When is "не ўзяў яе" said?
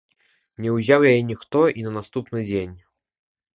0.63-1.19